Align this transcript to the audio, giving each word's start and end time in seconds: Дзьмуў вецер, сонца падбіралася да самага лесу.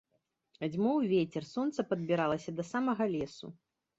Дзьмуў 0.71 0.97
вецер, 1.11 1.43
сонца 1.51 1.85
падбіралася 1.91 2.53
да 2.61 2.65
самага 2.73 3.03
лесу. 3.15 3.47